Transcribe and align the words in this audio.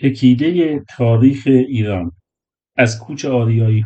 چکیده 0.00 0.80
تاریخ 0.96 1.42
ایران 1.46 2.12
از 2.76 3.00
کوچ 3.00 3.24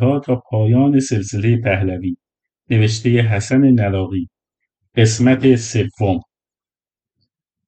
ها 0.00 0.20
تا 0.20 0.42
پایان 0.50 1.00
سلسله 1.00 1.56
پهلوی 1.56 2.16
نوشته 2.70 3.10
حسن 3.10 3.60
نلاقی 3.60 4.28
قسمت 4.96 5.56
سوم. 5.56 6.20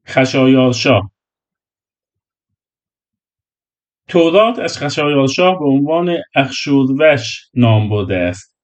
خشایارشاه. 0.06 1.10
تورات 4.08 4.58
از 4.58 4.78
خشایارشاه 4.78 5.58
به 5.58 5.64
عنوان 5.64 6.16
اخشوروش 6.34 7.50
نام 7.54 7.88
برده 7.88 8.16
است. 8.16 8.56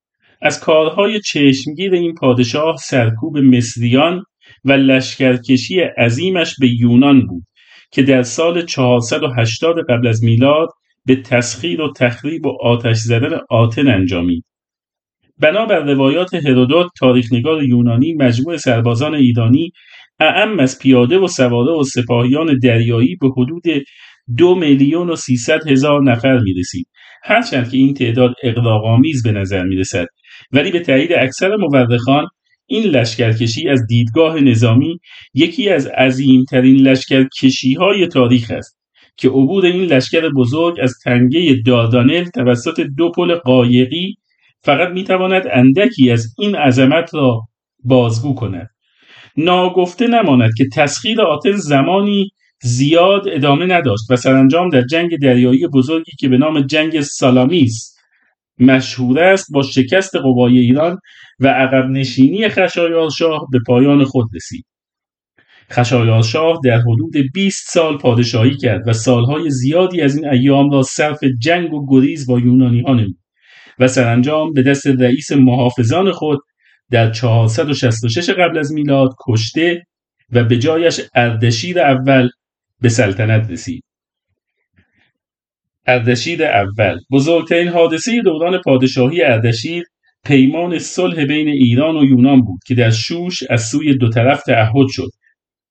از 0.42 0.60
کارهای 0.60 1.20
چشمگیر 1.20 1.94
این 1.94 2.14
پادشاه 2.14 2.76
سرکوب 2.76 3.38
مصریان 3.38 4.24
و 4.64 4.72
لشکرکشی 4.72 5.80
عظیمش 5.80 6.54
به 6.60 6.68
یونان 6.68 7.26
بود. 7.26 7.49
که 7.92 8.02
در 8.02 8.22
سال 8.22 8.66
480 8.66 9.76
قبل 9.88 10.06
از 10.06 10.24
میلاد 10.24 10.68
به 11.06 11.16
تسخیر 11.16 11.80
و 11.80 11.92
تخریب 11.92 12.46
و 12.46 12.58
آتش 12.62 12.96
زدن 12.96 13.38
آتن 13.50 13.88
انجامید. 13.88 14.44
بنابر 15.38 15.78
روایات 15.78 16.34
هرودوت 16.34 16.86
تاریخنگار 16.98 17.64
یونانی 17.64 18.14
مجموع 18.14 18.56
سربازان 18.56 19.14
ایرانی 19.14 19.72
اعم 20.20 20.60
از 20.60 20.78
پیاده 20.78 21.18
و 21.18 21.26
سواره 21.26 21.72
و 21.72 21.82
سپاهیان 21.82 22.58
دریایی 22.58 23.16
به 23.16 23.28
حدود 23.36 23.62
دو 24.36 24.54
میلیون 24.54 25.10
و 25.10 25.16
سیصد 25.16 25.68
هزار 25.68 26.02
نفر 26.02 26.38
می 26.38 26.52
رسید. 26.52 26.86
هرچند 27.22 27.70
که 27.70 27.76
این 27.76 27.94
تعداد 27.94 28.34
اقراقآمیز 28.42 29.22
به 29.22 29.32
نظر 29.32 29.62
می 29.62 29.76
رسد 29.76 30.06
ولی 30.52 30.70
به 30.70 30.80
تایید 30.80 31.12
اکثر 31.12 31.56
مورخان 31.56 32.26
این 32.72 32.84
لشکرکشی 32.84 33.68
از 33.68 33.86
دیدگاه 33.86 34.40
نظامی 34.40 35.00
یکی 35.34 35.68
از 35.68 35.86
عظیمترین 35.86 36.76
لشکرکشی 36.76 37.74
های 37.74 38.06
تاریخ 38.06 38.50
است 38.50 38.78
که 39.16 39.28
عبور 39.28 39.66
این 39.66 39.82
لشکر 39.82 40.28
بزرگ 40.36 40.76
از 40.82 40.94
تنگه 41.04 41.56
دادانل 41.66 42.24
توسط 42.24 42.80
دو 42.80 43.10
پل 43.10 43.34
قایقی 43.34 44.16
فقط 44.62 44.88
می‌تواند 44.88 45.42
اندکی 45.52 46.10
از 46.10 46.34
این 46.38 46.54
عظمت 46.54 47.14
را 47.14 47.40
بازگو 47.84 48.34
کند. 48.34 48.70
ناگفته 49.36 50.06
نماند 50.06 50.50
که 50.56 50.64
تسخیر 50.74 51.22
آتن 51.22 51.52
زمانی 51.52 52.30
زیاد 52.62 53.28
ادامه 53.28 53.66
نداشت 53.66 54.10
و 54.10 54.16
سرانجام 54.16 54.68
در 54.68 54.82
جنگ 54.82 55.18
دریایی 55.22 55.66
بزرگی 55.66 56.12
که 56.18 56.28
به 56.28 56.38
نام 56.38 56.60
جنگ 56.60 57.00
سالامیس 57.00 57.96
مشهور 58.60 59.20
است 59.20 59.52
با 59.52 59.62
شکست 59.62 60.16
قوای 60.16 60.58
ایران 60.58 60.98
و 61.40 61.48
عقب 61.48 61.90
نشینی 61.90 62.48
خشایارشاه 62.48 63.48
به 63.52 63.58
پایان 63.66 64.04
خود 64.04 64.28
رسید. 64.34 64.64
خشایارشاه 65.72 66.60
در 66.64 66.78
حدود 66.78 67.16
20 67.34 67.68
سال 67.68 67.98
پادشاهی 67.98 68.56
کرد 68.56 68.88
و 68.88 68.92
سالهای 68.92 69.50
زیادی 69.50 70.00
از 70.00 70.16
این 70.16 70.28
ایام 70.28 70.70
را 70.70 70.82
صرف 70.82 71.18
جنگ 71.38 71.74
و 71.74 71.86
گریز 71.88 72.26
با 72.26 72.38
یونانی 72.38 72.80
ها 72.80 72.94
نمود 72.94 73.18
و 73.78 73.88
سرانجام 73.88 74.52
به 74.52 74.62
دست 74.62 74.86
رئیس 74.86 75.32
محافظان 75.32 76.12
خود 76.12 76.38
در 76.90 77.10
466 77.10 78.30
قبل 78.30 78.58
از 78.58 78.72
میلاد 78.72 79.14
کشته 79.26 79.86
و 80.32 80.44
به 80.44 80.58
جایش 80.58 81.00
اردشیر 81.14 81.80
اول 81.80 82.28
به 82.80 82.88
سلطنت 82.88 83.50
رسید. 83.50 83.84
اردشیر 85.86 86.44
اول. 86.44 86.98
بزرگترین 87.12 87.68
حادثه 87.68 88.22
دوران 88.22 88.60
پادشاهی 88.64 89.22
اردشیر 89.22 89.84
پیمان 90.24 90.78
صلح 90.78 91.24
بین 91.24 91.48
ایران 91.48 91.96
و 91.96 92.04
یونان 92.04 92.40
بود 92.40 92.60
که 92.66 92.74
در 92.74 92.90
شوش 92.90 93.42
از 93.50 93.68
سوی 93.68 93.94
دو 93.94 94.08
طرف 94.08 94.42
تعهد 94.42 94.88
شد. 94.90 95.10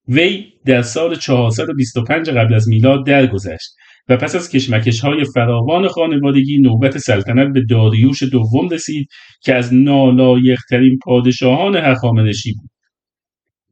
وی 0.07 0.45
در 0.65 0.81
سال 0.81 1.15
425 1.15 2.29
قبل 2.29 2.53
از 2.53 2.67
میلاد 2.67 3.05
درگذشت 3.05 3.69
و 4.09 4.17
پس 4.17 4.35
از 4.35 4.49
کشمکش 4.49 4.99
های 4.99 5.23
فراوان 5.33 5.87
خانوادگی 5.87 6.57
نوبت 6.57 6.97
سلطنت 6.97 7.53
به 7.53 7.61
داریوش 7.69 8.23
دوم 8.23 8.69
رسید 8.69 9.07
که 9.41 9.55
از 9.55 9.73
نالایقترین 9.73 10.99
پادشاهان 11.03 11.75
هخامنشی 11.75 12.53
بود. 12.53 12.69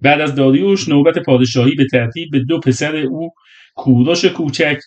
بعد 0.01 0.21
از 0.21 0.35
داریوش 0.35 0.89
نوبت 0.89 1.19
پادشاهی 1.19 1.75
به 1.75 1.85
ترتیب 1.91 2.29
به 2.31 2.39
دو 2.39 2.59
پسر 2.59 2.95
او 2.95 3.29
کوروش 3.75 4.25
کوچک 4.25 4.77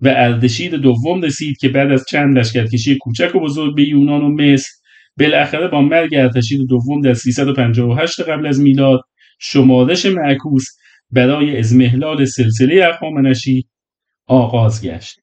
و 0.00 0.08
اردشیر 0.08 0.76
دوم 0.76 1.22
رسید 1.22 1.58
که 1.58 1.68
بعد 1.68 1.90
از 1.90 2.04
چند 2.08 2.38
لشکرکشی 2.38 2.98
کوچک 2.98 3.34
و 3.34 3.40
بزرگ 3.40 3.76
به 3.76 3.82
یونان 3.82 4.22
و 4.22 4.28
مصر 4.28 4.70
بالاخره 5.18 5.68
با 5.68 5.80
مرگ 5.80 6.14
ارتشیر 6.14 6.60
دوم 6.68 7.00
در 7.00 7.14
358 7.14 8.20
قبل 8.20 8.46
از 8.46 8.60
میلاد 8.60 9.00
شمارش 9.38 10.06
معکوس 10.06 10.64
برای 11.10 11.58
ازمهلال 11.58 12.24
سلسله 12.24 12.86
اخامنشی 12.94 13.66
آغاز 14.26 14.84
گشت. 14.84 15.20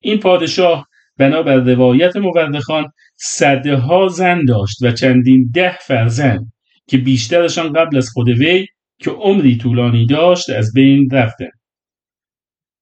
این 0.00 0.18
پادشاه 0.18 0.88
بنابر 1.16 1.56
روایت 1.56 2.16
مورخان 2.16 2.86
صده 3.16 3.76
ها 3.76 4.08
زن 4.08 4.44
داشت 4.44 4.82
و 4.82 4.92
چندین 4.92 5.50
ده 5.54 5.78
فرزند 5.86 6.52
که 6.86 6.98
بیشترشان 6.98 7.72
قبل 7.72 7.96
از 7.96 8.08
خود 8.08 8.28
وی 8.28 8.66
که 8.98 9.10
عمری 9.10 9.56
طولانی 9.56 10.06
داشت 10.06 10.50
از 10.50 10.72
بین 10.72 11.08
رفتند. 11.12 11.59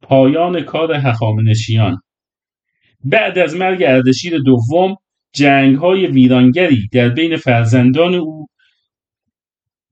پایان 0.08 0.60
کار 0.60 0.92
هخامنشیان 0.92 1.96
بعد 3.04 3.38
از 3.38 3.56
مرگ 3.56 3.82
اردشیر 3.82 4.38
دوم 4.38 4.96
جنگ 5.32 5.76
های 5.76 6.06
ویرانگری 6.06 6.88
در 6.92 7.08
بین 7.08 7.36
فرزندان 7.36 8.14
او 8.14 8.46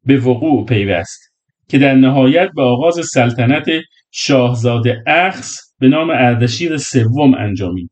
به 0.04 0.16
وقوع 0.16 0.66
پیوست 0.66 1.32
که 1.68 1.78
در 1.78 1.94
نهایت 1.94 2.48
به 2.56 2.62
آغاز 2.62 3.00
سلطنت 3.12 3.66
شاهزاده 4.10 5.02
اخس 5.06 5.56
به 5.78 5.88
نام 5.88 6.10
اردشیر 6.10 6.76
سوم 6.76 7.34
انجامید. 7.34 7.90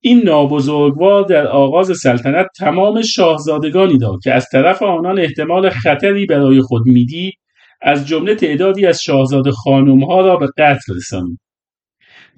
این 0.00 0.22
نابزرگوار 0.24 1.22
در 1.24 1.46
آغاز 1.46 1.98
سلطنت 1.98 2.46
تمام 2.58 3.02
شاهزادگانی 3.02 3.98
داد 3.98 4.18
که 4.24 4.32
از 4.32 4.46
طرف 4.52 4.82
آنان 4.82 5.18
احتمال 5.18 5.70
خطری 5.70 6.26
برای 6.26 6.60
خود 6.60 6.82
می‌دید 6.86 7.39
از 7.82 8.08
جمله 8.08 8.34
تعدادی 8.34 8.86
از 8.86 9.02
شاهزاده 9.02 9.50
خانمها 9.50 10.20
را 10.20 10.36
به 10.36 10.46
قتل 10.58 10.94
رسانید 10.96 11.40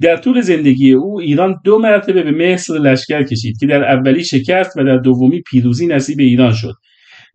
در 0.01 0.17
طول 0.17 0.41
زندگی 0.41 0.93
او 0.93 1.21
ایران 1.21 1.61
دو 1.65 1.79
مرتبه 1.79 2.23
به 2.23 2.31
مصر 2.31 2.75
لشکر 2.75 3.23
کشید 3.23 3.59
که 3.61 3.67
در 3.67 3.85
اولی 3.85 4.25
شکست 4.25 4.77
و 4.77 4.85
در 4.85 4.97
دومی 4.97 5.43
پیروزی 5.51 5.87
نصیب 5.87 6.21
ایران 6.21 6.53
شد. 6.53 6.75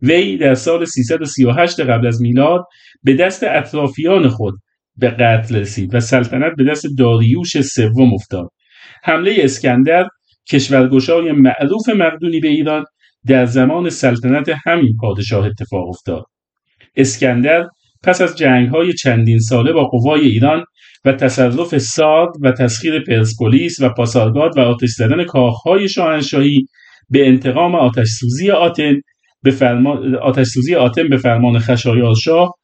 وی 0.02 0.36
در 0.36 0.54
سال 0.54 0.84
338 0.84 1.80
قبل 1.80 2.06
از 2.06 2.22
میلاد 2.22 2.64
به 3.02 3.14
دست 3.14 3.44
اطرافیان 3.44 4.28
خود 4.28 4.54
به 4.96 5.10
قتل 5.10 5.56
رسید 5.56 5.94
و 5.94 6.00
سلطنت 6.00 6.52
به 6.56 6.64
دست 6.64 6.86
داریوش 6.98 7.60
سوم 7.60 8.14
افتاد. 8.14 8.48
حمله 9.02 9.36
اسکندر 9.38 10.06
کشورگشای 10.50 11.32
معروف 11.32 11.88
مقدونی 11.88 12.40
به 12.40 12.48
ایران 12.48 12.84
در 13.26 13.46
زمان 13.46 13.90
سلطنت 13.90 14.50
همین 14.64 14.96
پادشاه 15.00 15.46
اتفاق 15.46 15.88
افتاد. 15.88 16.24
اسکندر 16.96 17.66
پس 18.02 18.20
از 18.20 18.38
جنگ 18.38 18.68
های 18.68 18.92
چندین 18.92 19.38
ساله 19.38 19.72
با 19.72 19.84
قوای 19.84 20.20
ایران 20.20 20.64
و 21.04 21.12
تصرف 21.12 21.78
ساد 21.78 22.28
و 22.42 22.52
تسخیر 22.52 23.04
پرسپولیس 23.04 23.80
و 23.80 23.88
پاسارگاد 23.88 24.58
و 24.58 24.60
آتش 24.60 24.88
زدن 24.88 25.24
کاخهای 25.24 25.88
شاهنشاهی 25.88 26.66
به 27.10 27.28
انتقام 27.28 27.74
آتش 27.74 28.08
سوزی 28.08 28.50
آتن 28.50 29.00
به 29.42 29.50
فرمان 29.50 30.14
آتش 30.14 30.46
سوزی 30.46 30.74
آتن 30.74 31.08
به 31.08 31.16
فرمان 31.16 31.58
خشایارشاه 31.58 32.58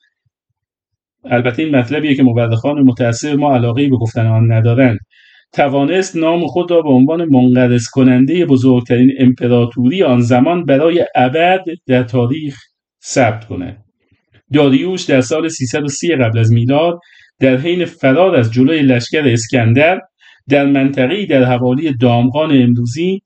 البته 1.24 1.62
این 1.62 1.76
مطلبیه 1.76 2.14
که 2.14 2.22
مورخان 2.22 2.82
متأثر 2.82 3.36
ما 3.36 3.54
علاقه 3.54 3.88
به 3.88 3.96
گفتن 3.96 4.26
آن 4.26 4.52
ندارند. 4.52 4.98
توانست 5.52 6.16
نام 6.16 6.46
خود 6.46 6.70
را 6.70 6.82
به 6.82 6.88
عنوان 6.88 7.24
منقرض 7.24 7.88
کننده 7.88 8.46
بزرگترین 8.46 9.12
امپراتوری 9.18 10.02
آن 10.02 10.20
زمان 10.20 10.64
برای 10.64 11.04
ابد 11.14 11.64
در 11.86 12.02
تاریخ 12.02 12.58
ثبت 13.04 13.44
کند. 13.44 13.83
داریوش 14.52 15.02
در 15.02 15.20
سال 15.20 15.48
330 15.48 16.16
قبل 16.16 16.38
از 16.38 16.52
میلاد 16.52 16.98
در 17.40 17.56
حین 17.56 17.84
فرار 17.84 18.36
از 18.36 18.52
جلوی 18.52 18.82
لشکر 18.82 19.28
اسکندر 19.28 20.00
در 20.48 20.66
منطقه‌ای 20.66 21.26
در 21.26 21.44
حوالی 21.44 21.92
دامغان 21.96 22.62
امروزی 22.62 23.22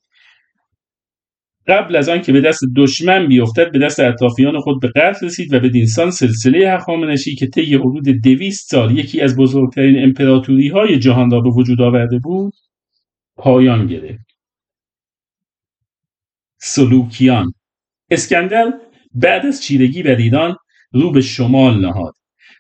قبل 1.66 1.96
از 1.96 2.08
آن 2.08 2.22
که 2.22 2.32
به 2.32 2.40
دست 2.40 2.60
دشمن 2.76 3.28
بیفتد 3.28 3.72
به 3.72 3.78
دست 3.78 4.00
اطرافیان 4.00 4.60
خود 4.60 4.81
به 4.81 4.88
قتل 4.88 5.26
رسید 5.26 5.54
و 5.54 5.60
به 5.60 5.69
دینسان 5.69 6.10
سلسله 6.10 6.70
هخامنشی 6.70 7.34
که 7.34 7.46
طی 7.46 7.75
حدود 7.75 8.08
دویست 8.08 8.70
سال 8.70 8.98
یکی 8.98 9.20
از 9.20 9.37
بزرگترین 9.37 10.02
امپراتوری 10.02 10.69
های 10.69 10.98
جهان 10.98 11.31
را 11.31 11.40
به 11.40 11.50
وجود 11.50 11.81
آورده 11.81 12.19
بود 12.19 12.54
پایان 13.37 13.87
گرفت. 13.87 14.25
سلوکیان 16.60 17.52
اسکندر 18.10 18.72
بعد 19.14 19.46
از 19.46 19.62
چیرگی 19.62 20.02
بر 20.02 20.16
ایران 20.16 20.56
رو 20.93 21.12
به 21.12 21.20
شمال 21.20 21.81
نهاد. 21.81 22.14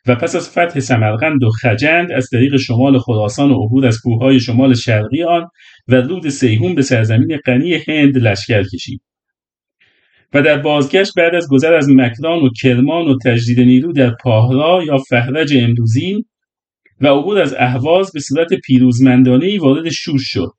و 0.06 0.14
پس 0.14 0.36
از 0.36 0.50
فتح 0.50 0.80
سمرقند 0.80 1.44
و 1.44 1.50
خجند 1.50 2.12
از 2.12 2.28
طریق 2.30 2.56
شمال 2.56 2.98
خراسان 2.98 3.50
و 3.50 3.64
عبور 3.64 3.86
از 3.86 4.00
کوههای 4.00 4.40
شمال 4.40 4.74
شرقی 4.74 5.22
آن 5.22 5.46
و 5.88 5.94
رود 5.94 6.28
سیهون 6.28 6.74
به 6.74 6.82
سرزمین 6.82 7.36
غنی 7.46 7.74
هند 7.74 8.18
لشکر 8.18 8.62
کشید. 8.62 9.00
و 10.34 10.42
در 10.42 10.58
بازگشت 10.58 11.12
بعد 11.16 11.34
از 11.34 11.48
گذر 11.50 11.74
از 11.74 11.88
مکران 11.88 12.38
و 12.38 12.48
کرمان 12.62 13.08
و 13.08 13.18
تجدید 13.24 13.60
نیرو 13.60 13.92
در 13.92 14.10
پاهرا 14.10 14.84
یا 14.86 14.98
فهرج 14.98 15.54
امروزی 15.56 16.24
و 17.00 17.06
عبور 17.06 17.38
از 17.38 17.54
اهواز 17.58 18.12
به 18.12 18.20
صورت 18.20 18.54
پیروزمندانه 18.54 19.60
وارد 19.60 19.88
شوش 19.88 20.22
شد 20.24 20.52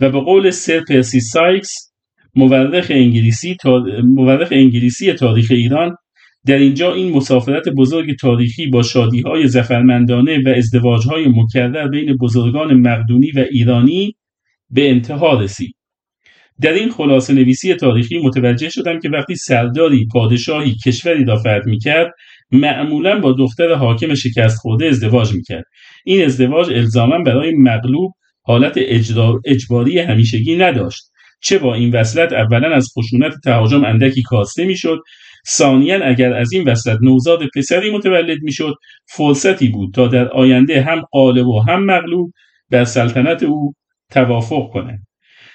و 0.00 0.10
به 0.10 0.20
قول 0.20 0.50
سر 0.50 0.80
پرسی 0.80 1.20
سایکس 1.20 1.92
مورخ 2.34 2.86
انگلیسی, 2.90 3.56
مورخ 4.04 4.48
انگلیسی 4.50 5.12
تاریخ 5.12 5.46
ایران 5.50 5.96
در 6.46 6.58
اینجا 6.58 6.94
این 6.94 7.12
مسافرت 7.12 7.68
بزرگ 7.68 8.16
تاریخی 8.20 8.66
با 8.66 8.82
شادی 8.82 9.20
های 9.20 9.48
زفرمندانه 9.48 10.42
و 10.46 10.48
ازدواج 10.48 11.06
های 11.06 11.28
مکرر 11.28 11.88
بین 11.88 12.16
بزرگان 12.16 12.74
مقدونی 12.74 13.30
و 13.30 13.44
ایرانی 13.50 14.16
به 14.70 14.90
انتها 14.90 15.40
رسید. 15.40 15.76
در 16.60 16.72
این 16.72 16.90
خلاصه 16.90 17.34
نویسی 17.34 17.74
تاریخی 17.74 18.18
متوجه 18.18 18.68
شدم 18.68 19.00
که 19.00 19.08
وقتی 19.08 19.34
سرداری 19.34 20.06
پادشاهی 20.12 20.74
کشوری 20.86 21.24
را 21.24 21.36
فتح 21.36 21.66
می‌کرد 21.66 22.12
معمولا 22.52 23.20
با 23.20 23.32
دختر 23.32 23.74
حاکم 23.74 24.14
شکست 24.14 24.56
خورده 24.56 24.86
ازدواج 24.86 25.32
می‌کرد. 25.34 25.64
این 26.04 26.24
ازدواج 26.24 26.72
الزاما 26.72 27.18
برای 27.18 27.54
مغلوب 27.54 28.12
حالت 28.42 28.78
اجباری 29.44 29.98
همیشگی 29.98 30.56
نداشت 30.56 31.02
چه 31.42 31.58
با 31.58 31.74
این 31.74 31.92
وصلت 31.92 32.32
اولا 32.32 32.74
از 32.74 32.88
خشونت 32.98 33.32
تهاجم 33.44 33.84
اندکی 33.84 34.22
کاسته 34.22 34.64
می‌شد 34.64 34.98
ثانیا 35.48 36.04
اگر 36.04 36.32
از 36.32 36.52
این 36.52 36.68
وصلت 36.68 36.98
نوزاد 37.02 37.40
پسری 37.56 37.90
متولد 37.90 38.38
می‌شد 38.42 38.74
فرصتی 39.08 39.68
بود 39.68 39.94
تا 39.94 40.08
در 40.08 40.28
آینده 40.28 40.82
هم 40.82 41.00
قالب 41.00 41.46
و 41.46 41.60
هم 41.60 41.84
مغلوب 41.84 42.32
بر 42.70 42.84
سلطنت 42.84 43.42
او 43.42 43.72
توافق 44.10 44.72
کنند 44.72 45.06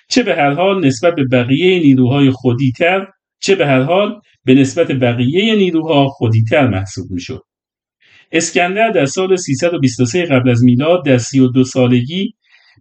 چه 0.10 0.24
به 0.24 0.36
هر 0.36 0.52
حال 0.52 0.86
نسبت 0.86 1.16
به 1.16 1.24
بقیه 1.32 1.80
نیروهای 1.80 2.32
خودیتر 2.32 3.08
چه 3.42 3.56
به 3.56 3.68
هر 3.68 3.82
حال 3.82 4.22
به 4.46 4.54
نسبت 4.54 4.92
بقیه 4.92 5.56
نیروها 5.56 6.08
خودیتر 6.08 6.68
محسوب 6.68 7.12
می‌شد. 7.12 7.42
اسکندر 8.32 8.90
در 8.90 9.06
سال 9.06 9.36
323 9.36 10.26
قبل 10.26 10.50
از 10.50 10.64
میلاد 10.64 11.06
در 11.06 11.18
32 11.18 11.64
سالگی 11.64 12.34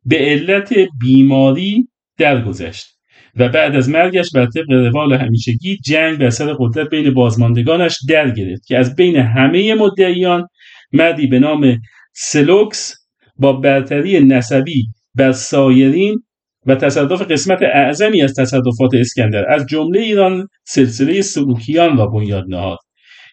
به 0.05 0.17
علت 0.19 0.75
بیماری 1.01 1.89
درگذشت. 2.19 3.00
و 3.37 3.49
بعد 3.49 3.77
از 3.77 3.89
مرگش 3.89 4.31
بر 4.35 4.47
طبق 4.47 4.71
روال 4.71 5.13
همیشگی 5.13 5.77
جنگ 5.77 6.19
به 6.19 6.27
اثر 6.27 6.55
قدرت 6.59 6.91
بین 6.91 7.15
بازماندگانش 7.15 7.97
در 8.09 8.31
گرفت 8.31 8.67
که 8.67 8.79
از 8.79 8.97
بین 8.97 9.17
همه 9.17 9.75
مدعیان 9.75 10.47
مردی 10.93 11.27
به 11.27 11.39
نام 11.39 11.81
سلوکس 12.15 12.95
با 13.37 13.53
برتری 13.53 14.21
نسبی 14.21 14.87
بر 15.15 15.33
سایرین 15.33 16.23
و 16.67 16.75
تصرف 16.75 17.23
قسمت 17.23 17.63
اعظمی 17.63 18.23
از 18.23 18.35
تصرفات 18.35 18.95
اسکندر 18.95 19.53
از 19.53 19.67
جمله 19.67 20.01
ایران 20.01 20.49
سلسله 20.65 21.23
سلوکیان 21.23 21.97
را 21.97 22.07
بنیاد 22.07 22.45
نهاد. 22.49 22.79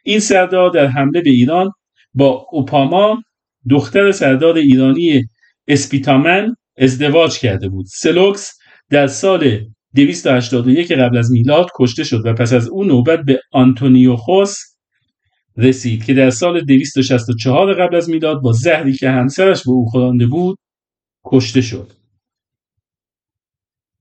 این 0.03 0.19
سردار 0.19 0.69
در 0.69 0.87
حمله 0.87 1.21
به 1.21 1.29
ایران 1.29 1.71
با 2.13 2.45
اوپاما 2.51 3.23
دختر 3.69 4.11
سردار 4.11 4.57
ایرانی 4.57 5.23
اسپیتامن 5.67 6.55
ازدواج 6.77 7.39
کرده 7.39 7.69
بود. 7.69 7.85
سلوکس 7.85 8.57
در 8.89 9.07
سال 9.07 9.59
281 9.97 10.91
قبل 10.91 11.17
از 11.17 11.31
میلاد 11.31 11.67
کشته 11.75 12.03
شد 12.03 12.25
و 12.25 12.33
پس 12.33 12.53
از 12.53 12.67
او 12.67 12.83
نوبت 12.83 13.19
به 13.19 13.41
آنتونیوخوس 13.51 14.57
رسید 15.57 16.05
که 16.05 16.13
در 16.13 16.29
سال 16.29 16.61
264 16.61 17.73
قبل 17.73 17.95
از 17.95 18.09
میلاد 18.09 18.41
با 18.41 18.51
زهری 18.51 18.93
که 18.93 19.09
همسرش 19.09 19.63
به 19.63 19.71
او 19.71 19.85
خورانده 19.85 20.27
بود 20.27 20.57
کشته 21.25 21.61
شد. 21.61 21.91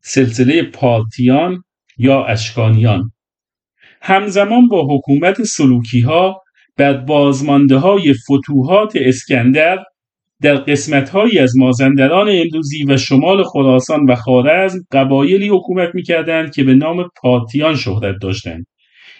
سلسله 0.00 0.62
پارتیان 0.62 1.62
یا 1.98 2.24
اشکانیان. 2.24 3.12
همزمان 4.02 4.68
با 4.68 4.96
حکومت 4.96 5.42
سلوکی 5.42 6.00
ها 6.00 6.42
بر 6.76 6.96
بازمانده 6.96 7.76
های 7.76 8.14
فتوحات 8.14 8.92
اسکندر 8.96 9.78
در 10.42 10.56
قسمتهایی 10.56 11.38
از 11.38 11.56
مازندران 11.56 12.28
امروزی 12.28 12.84
و 12.84 12.96
شمال 12.96 13.42
خراسان 13.42 14.10
و 14.10 14.14
خارزم 14.14 14.78
قبایلی 14.92 15.48
حکومت 15.48 15.94
می‌کردند 15.94 16.54
که 16.54 16.64
به 16.64 16.74
نام 16.74 17.08
پارتیان 17.22 17.74
شهرت 17.74 18.14
داشتند. 18.22 18.66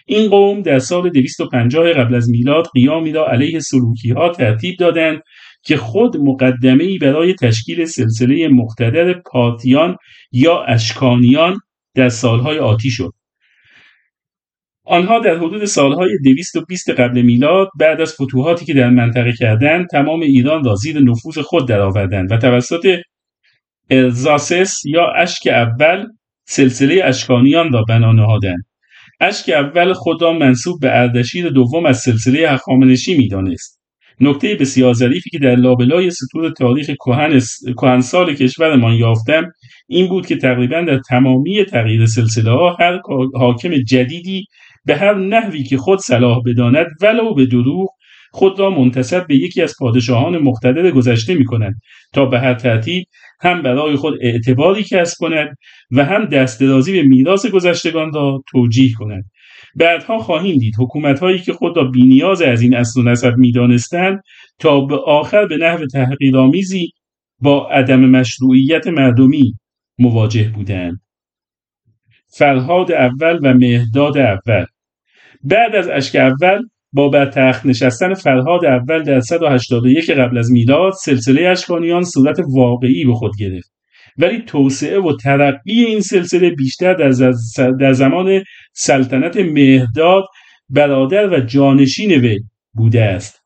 این 0.07 0.31
قوم 0.31 0.63
در 0.63 0.79
سال 0.79 1.11
250 1.11 1.93
قبل 1.93 2.15
از 2.15 2.31
میلاد 2.31 2.67
قیامی 2.75 3.13
را 3.13 3.29
علیه 3.29 3.61
سلوکی 3.61 4.11
ها 4.11 4.29
ترتیب 4.29 4.77
دادند 4.79 5.21
که 5.63 5.77
خود 5.77 6.17
مقدمه 6.17 6.85
ای 6.85 6.99
برای 6.99 7.35
تشکیل 7.35 7.85
سلسله 7.85 8.49
مقتدر 8.49 9.13
پارتیان 9.13 9.97
یا 10.33 10.63
اشکانیان 10.63 11.59
در 11.95 12.09
سالهای 12.09 12.59
آتی 12.59 12.91
شد. 12.91 13.13
آنها 14.87 15.19
در 15.19 15.37
حدود 15.37 15.65
سالهای 15.65 16.19
220 16.25 16.91
قبل 16.91 17.23
میلاد 17.23 17.69
بعد 17.81 18.01
از 18.01 18.15
فتوحاتی 18.15 18.65
که 18.65 18.75
در 18.75 18.91
منطقه 18.91 19.33
کردند 19.33 19.87
تمام 19.91 20.21
ایران 20.21 20.65
را 20.65 20.75
زیر 20.75 20.99
نفوذ 20.99 21.39
خود 21.39 21.69
درآوردند 21.69 22.33
و 22.33 22.37
توسط 22.37 22.99
ارزاسس 23.91 24.85
یا 24.85 25.13
اشک 25.17 25.47
اول 25.47 26.07
سلسله 26.45 27.01
اشکانیان 27.05 27.73
را 27.73 27.83
بنا 27.89 28.13
نهادند. 28.13 28.65
اشک 29.21 29.49
اول 29.49 29.93
خود 29.93 30.23
را 30.23 30.33
منصوب 30.33 30.81
به 30.81 30.99
اردشیر 30.99 31.49
دوم 31.49 31.87
از 31.87 31.99
سلسله 31.99 32.51
هخامنشی 32.51 33.17
می‌دانست. 33.17 33.81
نکته 34.21 34.55
بسیار 34.55 34.95
ظریفی 34.95 35.31
که 35.31 35.39
در 35.39 35.55
لابلای 35.55 36.11
سطور 36.11 36.51
تاریخ 36.51 36.91
کهنسال 37.77 38.35
کشورمان 38.35 38.93
یافتم 38.93 39.53
این 39.89 40.09
بود 40.09 40.27
که 40.27 40.37
تقریبا 40.37 40.81
در 40.81 40.99
تمامی 40.99 41.65
تغییر 41.65 42.07
سلسله 42.07 42.51
ها 42.51 42.77
هر 42.81 43.01
حاکم 43.35 43.71
جدیدی 43.77 44.47
به 44.87 44.97
هر 44.97 45.15
نحوی 45.15 45.63
که 45.63 45.77
خود 45.77 45.99
صلاح 45.99 46.43
بداند 46.47 46.87
ولو 47.03 47.35
به 47.35 47.47
دروغ 47.47 47.89
خود 48.33 48.61
را 48.61 48.71
منتصب 48.71 49.27
به 49.27 49.37
یکی 49.37 49.63
از 49.63 49.75
پادشاهان 49.79 50.39
مقتدر 50.39 50.91
گذشته 50.91 51.35
می 51.35 51.45
کند 51.45 51.75
تا 52.13 52.27
به 52.27 52.41
هر 52.41 52.55
ترتیب 52.55 53.05
هم 53.41 53.63
برای 53.63 53.97
خود 53.97 54.15
اعتباری 54.21 54.85
کسب 54.85 55.17
کند 55.19 55.57
و 55.91 56.05
هم 56.05 56.25
دست 56.25 56.61
درازی 56.61 56.93
به 56.93 57.09
میراث 57.09 57.47
گذشتگان 57.47 58.13
را 58.13 58.43
توجیه 58.51 58.93
کند. 58.99 59.25
بعدها 59.77 60.19
خواهیم 60.19 60.59
دید 60.59 60.75
حکومت 60.79 61.21
هایی 61.21 61.39
که 61.39 61.53
خود 61.53 61.77
را 61.77 61.85
بینیاز 61.85 62.43
از 62.43 62.63
این 62.63 62.75
اصل 62.75 63.01
و 63.01 63.05
نسب 63.05 63.35
می‌دانستند 63.37 64.21
تا 64.59 64.81
به 64.81 64.97
آخر 64.97 65.47
به 65.47 65.57
نحو 65.57 65.87
تحقیرآمیزی 65.87 66.91
با 67.41 67.69
عدم 67.71 68.01
مشروعیت 68.01 68.87
مردمی 68.87 69.55
مواجه 69.99 70.49
بودند. 70.49 71.01
فرهاد 72.29 72.93
اول 72.93 73.39
و 73.43 73.55
مهداد 73.55 74.19
اول 74.19 74.65
بعد 75.51 75.75
از 75.75 75.89
اشک 75.89 76.17
اول 76.17 76.63
با 76.93 77.09
بر 77.09 77.27
تخت 77.27 77.67
نشستن 77.67 78.15
فرهاد 78.15 78.65
اول 78.65 79.03
در 79.03 79.21
181 79.21 80.11
قبل 80.11 80.39
از 80.39 80.51
میلاد 80.51 80.93
سلسله 80.93 81.49
اشکانیان 81.49 82.05
صورت 82.05 82.37
واقعی 82.57 83.05
به 83.05 83.15
خود 83.15 83.33
گرفت. 83.39 83.73
ولی 84.19 84.43
توسعه 84.47 85.01
و 85.01 85.17
ترقی 85.17 85.85
این 85.85 86.01
سلسله 86.01 86.51
بیشتر 86.51 86.95
در, 87.81 87.93
زمان 87.93 88.43
سلطنت 88.73 89.37
مهداد 89.37 90.25
برادر 90.69 91.29
و 91.29 91.41
جانشین 91.41 92.13
وی 92.13 92.39
بوده 92.75 93.03
است. 93.03 93.43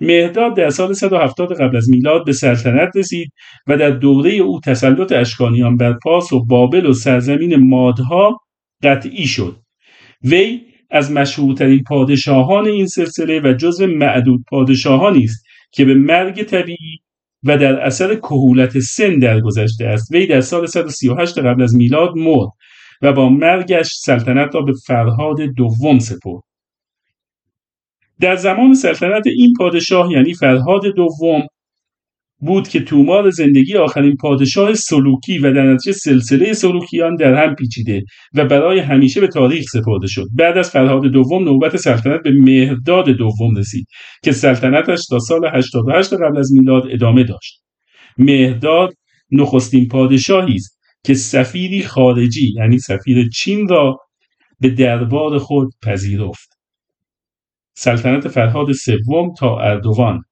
مهداد 0.00 0.56
در 0.56 0.70
سال 0.70 0.92
170 0.92 1.60
قبل 1.60 1.76
از 1.76 1.90
میلاد 1.90 2.24
به 2.26 2.32
سلطنت 2.32 2.96
رسید 2.96 3.32
و 3.66 3.76
در 3.76 3.90
دوره 3.90 4.30
او 4.30 4.60
تسلط 4.60 5.12
اشکانیان 5.12 5.76
بر 5.76 5.92
پاس 5.92 6.32
و 6.32 6.44
بابل 6.44 6.86
و 6.86 6.92
سرزمین 6.92 7.56
مادها 7.56 8.40
قطعی 8.82 9.26
شد. 9.26 9.56
وی 10.24 10.67
از 10.90 11.12
مشهورترین 11.12 11.82
پادشاهان 11.82 12.66
این 12.66 12.86
سلسله 12.86 13.40
و 13.40 13.52
جزو 13.52 13.86
معدود 13.86 14.44
پادشاهانی 14.50 15.24
است 15.24 15.44
که 15.72 15.84
به 15.84 15.94
مرگ 15.94 16.42
طبیعی 16.42 16.98
و 17.44 17.58
در 17.58 17.80
اثر 17.80 18.14
کهولت 18.14 18.78
سن 18.78 19.18
درگذشته 19.18 19.86
است. 19.86 20.12
وی 20.12 20.26
در 20.26 20.40
سال 20.40 20.66
138 20.66 21.38
قبل 21.38 21.62
از 21.62 21.74
میلاد 21.74 22.12
مرد 22.16 22.48
و 23.02 23.12
با 23.12 23.28
مرگش 23.28 23.94
سلطنت 23.94 24.54
را 24.54 24.60
به 24.60 24.72
فرهاد 24.86 25.40
دوم 25.40 25.98
سپرد. 25.98 26.42
در 28.20 28.36
زمان 28.36 28.74
سلطنت 28.74 29.26
این 29.26 29.54
پادشاه 29.58 30.12
یعنی 30.12 30.34
فرهاد 30.34 30.82
دوم 30.96 31.46
بود 32.40 32.68
که 32.68 32.80
تومار 32.80 33.30
زندگی 33.30 33.76
آخرین 33.76 34.16
پادشاه 34.16 34.74
سلوکی 34.74 35.38
و 35.38 35.52
در 35.52 35.62
نتیجه 35.62 35.96
سلسله 35.96 36.52
سلوکیان 36.52 37.16
در 37.16 37.44
هم 37.44 37.54
پیچیده 37.54 38.02
و 38.34 38.44
برای 38.44 38.78
همیشه 38.78 39.20
به 39.20 39.26
تاریخ 39.26 39.64
سپرده 39.72 40.06
شد. 40.06 40.26
بعد 40.34 40.58
از 40.58 40.70
فرهاد 40.70 41.02
دوم 41.02 41.44
نوبت 41.44 41.76
سلطنت 41.76 42.22
به 42.22 42.30
مهرداد 42.30 43.08
دوم 43.08 43.56
رسید 43.56 43.86
که 44.22 44.32
سلطنتش 44.32 45.06
تا 45.06 45.18
سال 45.18 45.40
88 45.54 46.14
قبل 46.14 46.38
از 46.38 46.52
میلاد 46.52 46.82
ادامه 46.90 47.24
داشت. 47.24 47.62
مهرداد 48.18 48.94
نخستین 49.30 49.88
پادشاهی 49.88 50.54
است 50.54 50.78
که 51.04 51.14
سفیری 51.14 51.82
خارجی 51.82 52.52
یعنی 52.56 52.78
سفیر 52.78 53.28
چین 53.28 53.68
را 53.68 53.96
به 54.60 54.70
دربار 54.70 55.38
خود 55.38 55.68
پذیرفت. 55.82 56.48
سلطنت 57.76 58.28
فرهاد 58.28 58.72
سوم 58.72 59.34
تا 59.38 59.58
اردوان 59.58 60.22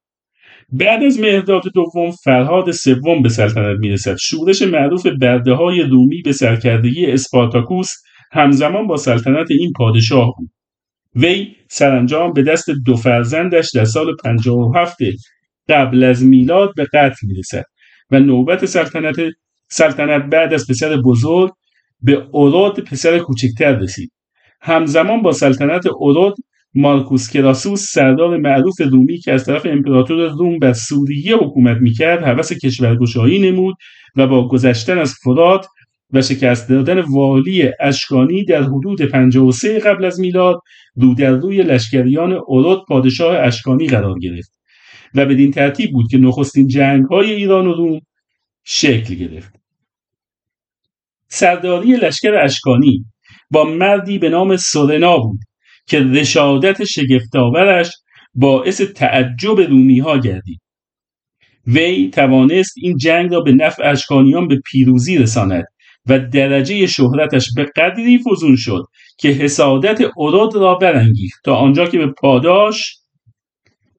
بعد 0.73 1.05
از 1.05 1.21
مهرداد 1.21 1.63
دوم 1.75 2.11
فرهاد 2.11 2.71
سوم 2.71 3.23
به 3.23 3.29
سلطنت 3.29 3.79
می‌رسد. 3.79 4.17
شورش 4.17 4.63
معروف 4.63 5.07
برده 5.07 5.53
های 5.53 5.83
رومی 5.83 6.23
به 6.23 6.33
سرکردگی 6.33 7.07
اسپارتاکوس 7.07 7.93
همزمان 8.33 8.87
با 8.87 8.97
سلطنت 8.97 9.51
این 9.51 9.73
پادشاه 9.77 10.35
بود. 10.39 10.51
وی 11.15 11.57
سرانجام 11.69 12.33
به 12.33 12.43
دست 12.43 12.71
دو 12.87 12.97
فرزندش 12.97 13.71
در 13.75 13.85
سال 13.85 14.17
57 14.25 14.97
قبل 15.69 16.05
از 16.05 16.25
میلاد 16.25 16.73
به 16.77 16.85
قتل 16.85 17.27
می‌رسد 17.27 17.65
و 18.11 18.21
نوبت 18.21 18.67
سلطنت 18.67 19.17
سلطنت 19.71 20.23
بعد 20.23 20.55
از 20.55 20.67
پسر 20.69 20.97
بزرگ 20.97 21.51
به 22.03 22.27
اورود 22.33 22.81
پسر 22.81 23.19
کوچکتر 23.19 23.79
رسید. 23.79 24.13
همزمان 24.61 25.23
با 25.23 25.33
سلطنت 25.33 25.87
اورود 25.87 26.37
مارکوس 26.77 27.31
کراسوس 27.31 27.93
سردار 27.93 28.37
معروف 28.37 28.81
رومی 28.81 29.19
که 29.19 29.33
از 29.33 29.45
طرف 29.45 29.67
امپراتور 29.67 30.29
روم 30.29 30.59
بر 30.59 30.73
سوریه 30.73 31.37
حکومت 31.37 31.77
می‌کرد 31.77 32.25
حوث 32.25 32.53
کشورگشایی 32.53 33.51
نمود 33.51 33.77
و 34.17 34.27
با 34.27 34.49
گذشتن 34.49 34.99
از 34.99 35.15
فرات 35.25 35.67
و 36.13 36.23
شکست 36.23 36.69
دادن 36.69 37.01
والی 37.01 37.71
اشکانی 37.81 38.45
در 38.45 38.63
حدود 38.63 39.03
53 39.03 39.79
قبل 39.79 40.05
از 40.05 40.21
میلاد 40.21 40.61
رو 40.97 41.15
در 41.15 41.31
روی 41.31 41.63
لشکریان 41.63 42.33
اورود 42.33 42.85
پادشاه 42.89 43.37
اشکانی 43.37 43.87
قرار 43.87 44.19
گرفت 44.19 44.53
و 45.15 45.27
بدین 45.27 45.51
ترتیب 45.51 45.93
بود 45.93 46.11
که 46.11 46.19
نخستین 46.19 46.67
جنگ 46.67 47.05
های 47.05 47.33
ایران 47.33 47.67
و 47.67 47.73
روم 47.73 48.01
شکل 48.65 49.15
گرفت. 49.15 49.53
سرداری 51.29 51.97
لشکر 51.97 52.35
اشکانی 52.35 53.05
با 53.51 53.65
مردی 53.65 54.19
به 54.19 54.29
نام 54.29 54.57
سورنا 54.57 55.19
بود. 55.19 55.41
که 55.87 56.01
رشادت 56.01 56.85
شگفتآورش 56.85 57.91
باعث 58.35 58.81
تعجب 58.81 59.61
رومی 59.61 59.99
ها 59.99 60.19
گردید. 60.19 60.61
وی 61.67 62.11
توانست 62.11 62.75
این 62.83 62.97
جنگ 62.97 63.33
را 63.33 63.41
به 63.41 63.53
نفع 63.53 63.91
اشکانیان 63.91 64.49
به 64.49 64.61
پیروزی 64.67 65.19
رساند 65.19 65.65
و 66.07 66.19
درجه 66.19 66.87
شهرتش 66.87 67.49
به 67.57 67.65
قدری 67.77 68.19
فزون 68.19 68.57
شد 68.57 68.83
که 69.19 69.29
حسادت 69.29 70.01
اراد 70.19 70.55
را 70.55 70.75
برانگیخت 70.75 71.41
تا 71.45 71.57
آنجا 71.57 71.87
که 71.87 71.99
به 71.99 72.07
پاداش 72.07 72.97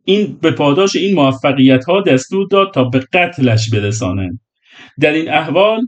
این 0.06 0.38
به 0.42 0.52
پاداش 0.52 0.96
این 0.96 1.16
موفقیت 1.16 1.86
ها 1.86 2.02
دستور 2.02 2.48
داد 2.52 2.74
تا 2.74 2.84
به 2.84 3.00
قتلش 3.00 3.70
برسانند. 3.70 4.40
در 5.00 5.12
این 5.12 5.30
احوال 5.30 5.88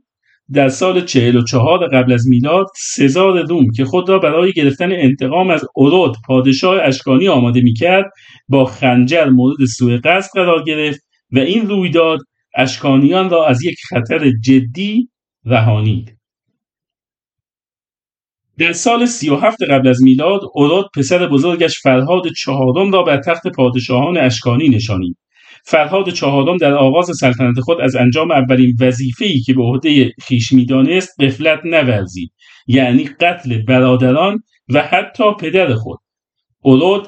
در 0.53 0.69
سال 0.69 1.05
44 1.05 1.87
قبل 1.87 2.13
از 2.13 2.27
میلاد 2.27 2.65
سزار 2.75 3.41
روم 3.47 3.71
که 3.71 3.85
خود 3.85 4.09
را 4.09 4.19
برای 4.19 4.53
گرفتن 4.53 4.91
انتقام 4.91 5.49
از 5.49 5.65
اورود 5.75 6.17
پادشاه 6.27 6.81
اشکانی 6.83 7.27
آماده 7.27 7.61
می‌کرد 7.61 8.11
با 8.47 8.65
خنجر 8.65 9.25
مورد 9.25 9.65
سوء 9.65 9.97
قصد 10.03 10.31
قرار 10.33 10.63
گرفت 10.63 10.99
و 11.31 11.39
این 11.39 11.69
رویداد 11.69 12.19
اشکانیان 12.55 13.29
را 13.29 13.47
از 13.47 13.63
یک 13.63 13.77
خطر 13.89 14.31
جدی 14.43 15.09
رهانید. 15.45 16.17
در 18.57 18.73
سال 18.73 19.05
37 19.05 19.63
قبل 19.63 19.87
از 19.87 20.03
میلاد 20.03 20.41
اورود 20.53 20.85
پسر 20.95 21.27
بزرگش 21.27 21.79
فرهاد 21.79 22.23
چهارم 22.37 22.91
را 22.91 23.03
بر 23.03 23.21
تخت 23.21 23.47
پادشاهان 23.47 24.17
اشکانی 24.17 24.69
نشانید. 24.69 25.17
فرهاد 25.69 26.09
چهارم 26.09 26.57
در 26.57 26.73
آغاز 26.73 27.09
سلطنت 27.19 27.59
خود 27.59 27.81
از 27.81 27.95
انجام 27.95 28.31
اولین 28.31 28.77
وظیفه‌ای 28.79 29.39
که 29.39 29.53
به 29.53 29.63
عهده 29.63 30.11
خویش 30.27 30.51
می‌دانست 30.51 31.21
غفلت 31.21 31.59
نورزید 31.65 32.31
یعنی 32.67 33.03
قتل 33.03 33.61
برادران 33.61 34.39
و 34.73 34.81
حتی 34.81 35.23
پدر 35.39 35.73
خود. 35.73 35.99
اورود 36.63 37.07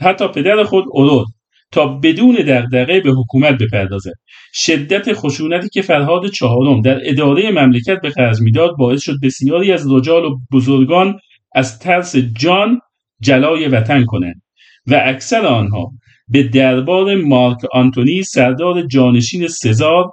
حتی 0.00 0.28
پدر 0.28 0.64
خود 0.64 0.84
اورود 0.88 1.26
تا 1.72 1.86
بدون 1.86 2.34
دغدغه 2.34 3.00
به 3.00 3.10
حکومت 3.10 3.58
بپردازد. 3.58 4.12
شدت 4.54 5.12
خشونتی 5.12 5.68
که 5.68 5.82
فرهاد 5.82 6.26
چهارم 6.26 6.80
در 6.80 7.00
اداره 7.02 7.50
مملکت 7.50 8.00
به 8.02 8.10
خرج 8.10 8.40
می‌داد 8.40 8.76
باعث 8.78 9.02
شد 9.02 9.14
بسیاری 9.22 9.72
از 9.72 9.92
رجال 9.92 10.24
و 10.24 10.38
بزرگان 10.52 11.18
از 11.54 11.78
ترس 11.78 12.16
جان 12.16 12.80
جلای 13.20 13.68
وطن 13.68 14.04
کنند 14.04 14.42
و 14.86 15.00
اکثر 15.04 15.46
آنها 15.46 15.92
به 16.28 16.42
دربار 16.42 17.16
مارک 17.16 17.58
آنتونی 17.72 18.22
سردار 18.22 18.86
جانشین 18.86 19.48
سزار 19.48 20.10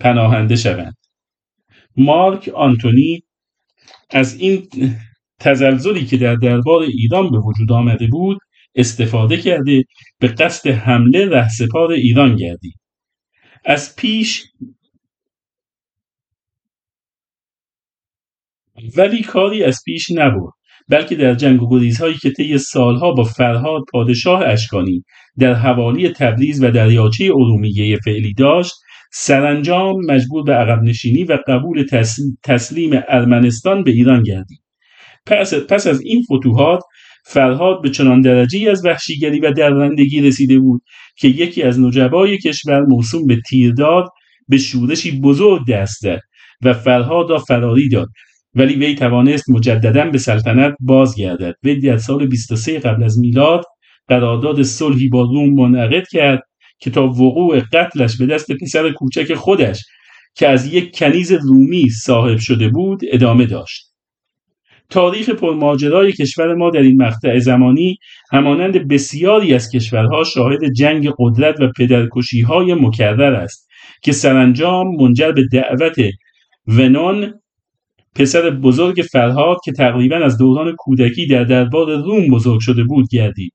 پناهنده 0.00 0.56
شوند. 0.56 0.96
مارک 1.96 2.48
آنتونی 2.54 3.22
از 4.10 4.40
این 4.40 4.68
تزلزلی 5.40 6.06
که 6.06 6.16
در 6.16 6.34
دربار 6.34 6.82
ایران 6.82 7.30
به 7.30 7.38
وجود 7.38 7.72
آمده 7.72 8.06
بود 8.06 8.38
استفاده 8.74 9.36
کرده 9.36 9.84
به 10.18 10.28
قصد 10.28 10.70
حمله 10.70 11.26
رهسپار 11.28 11.92
ایران 11.92 12.36
گردید. 12.36 12.74
از 13.64 13.96
پیش 13.96 14.44
ولی 18.96 19.22
کاری 19.22 19.64
از 19.64 19.82
پیش 19.84 20.10
نبرد. 20.10 20.55
بلکه 20.88 21.14
در 21.14 21.34
جنگ 21.34 21.62
و 21.62 21.68
گریزهایی 21.70 22.14
که 22.14 22.30
طی 22.30 22.58
سالها 22.58 23.12
با 23.12 23.24
فرهاد 23.24 23.82
پادشاه 23.92 24.42
اشکانی 24.46 25.04
در 25.38 25.54
حوالی 25.54 26.08
تبریز 26.08 26.62
و 26.62 26.70
دریاچه 26.70 27.24
ارومیه 27.24 27.98
فعلی 28.04 28.34
داشت 28.34 28.72
سرانجام 29.12 29.94
مجبور 30.08 30.42
به 30.42 30.52
عقب 30.52 30.82
نشینی 30.82 31.24
و 31.24 31.38
قبول 31.48 31.86
تسلیم 32.44 32.90
ارمنستان 33.08 33.82
به 33.82 33.90
ایران 33.90 34.22
گردید. 34.22 34.60
پس, 35.26 35.86
از 35.86 36.00
این 36.00 36.22
فتوحات 36.22 36.80
فرهاد 37.26 37.82
به 37.82 37.90
چنان 37.90 38.20
درجه 38.20 38.70
از 38.70 38.84
وحشیگری 38.84 39.40
و 39.40 39.52
درندگی 39.52 40.20
رسیده 40.20 40.58
بود 40.58 40.82
که 41.16 41.28
یکی 41.28 41.62
از 41.62 41.80
نجبای 41.80 42.38
کشور 42.38 42.80
موسوم 42.80 43.26
به 43.26 43.40
تیرداد 43.48 44.04
به 44.48 44.58
شورشی 44.58 45.20
بزرگ 45.20 45.66
دست 45.68 46.00
زد 46.00 46.20
و 46.62 46.72
فرهاد 46.72 47.30
را 47.30 47.38
فراری 47.38 47.88
داد. 47.88 48.08
ولی 48.56 48.74
وی 48.74 48.94
توانست 48.94 49.50
مجددا 49.50 50.04
به 50.04 50.18
سلطنت 50.18 50.74
بازگردد. 50.80 51.54
وی 51.62 51.80
در 51.80 51.96
سال 51.96 52.26
23 52.26 52.78
قبل 52.78 53.02
از 53.02 53.18
میلاد 53.18 53.64
قرارداد 54.08 54.62
صلحی 54.62 55.08
با 55.08 55.22
روم 55.22 55.54
منعقد 55.54 56.08
کرد 56.12 56.42
که 56.78 56.90
تا 56.90 57.06
وقوع 57.06 57.60
قتلش 57.60 58.16
به 58.16 58.26
دست 58.26 58.52
پسر 58.52 58.90
کوچک 58.90 59.34
خودش 59.34 59.84
که 60.34 60.48
از 60.48 60.72
یک 60.72 60.98
کنیز 60.98 61.32
رومی 61.32 61.88
صاحب 61.88 62.38
شده 62.38 62.68
بود 62.68 63.00
ادامه 63.12 63.46
داشت. 63.46 63.86
تاریخ 64.90 65.30
پرماجرای 65.30 66.12
کشور 66.12 66.54
ما 66.54 66.70
در 66.70 66.80
این 66.80 67.02
مقطع 67.02 67.38
زمانی 67.38 67.98
همانند 68.32 68.88
بسیاری 68.88 69.54
از 69.54 69.70
کشورها 69.70 70.24
شاهد 70.24 70.72
جنگ 70.76 71.12
قدرت 71.18 71.60
و 71.60 71.72
پدرکشی 71.78 72.40
های 72.40 72.74
مکرر 72.74 73.34
است 73.34 73.68
که 74.02 74.12
سرانجام 74.12 74.96
منجر 75.00 75.32
به 75.32 75.44
دعوت 75.52 75.96
ونون 76.66 77.34
پسر 78.18 78.50
بزرگ 78.50 79.02
فرهاد 79.12 79.56
که 79.64 79.72
تقریبا 79.72 80.16
از 80.16 80.38
دوران 80.38 80.74
کودکی 80.78 81.26
در 81.26 81.44
دربار 81.44 82.02
روم 82.02 82.28
بزرگ 82.28 82.60
شده 82.60 82.84
بود 82.84 83.08
گردید. 83.12 83.52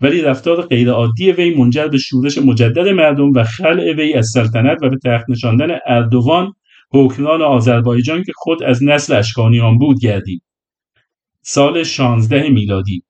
ولی 0.00 0.22
رفتار 0.22 0.62
غیرعادی 0.62 1.32
وی 1.32 1.54
منجر 1.54 1.88
به 1.88 1.98
شورش 1.98 2.38
مجدد 2.38 2.88
مردم 2.88 3.30
و 3.30 3.44
خلع 3.44 3.94
وی 3.96 4.14
از 4.14 4.30
سلطنت 4.34 4.78
و 4.82 4.88
به 4.88 4.96
تخت 5.04 5.30
نشاندن 5.30 5.78
اردوان 5.86 6.52
حکمران 6.92 7.42
آذربایجان 7.42 8.22
که 8.22 8.32
خود 8.36 8.62
از 8.62 8.82
نسل 8.84 9.14
اشکانیان 9.14 9.78
بود 9.78 9.96
گردید. 10.02 10.42
سال 11.42 11.82
16 11.82 12.48
میلادی. 12.48 13.02